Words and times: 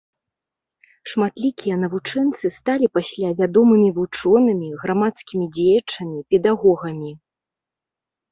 Шматлікія 1.11 1.75
навучэнцы 1.83 2.45
сталі 2.55 2.87
пасля 2.97 3.29
вядомымі 3.41 3.89
вучонымі, 3.99 4.69
грамадскімі 4.85 5.45
дзеячамі, 5.57 6.19
педагогамі. 6.31 7.11